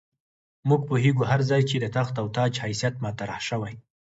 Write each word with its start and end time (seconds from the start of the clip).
موږ 0.67 0.81
پوهېږو 0.89 1.23
هر 1.31 1.39
ځای 1.49 1.61
چې 1.69 1.75
د 1.79 1.85
تخت 1.95 2.15
او 2.21 2.27
تاج 2.35 2.53
حیثیت 2.63 2.95
مطرح 3.05 3.39
شوی. 3.49 3.75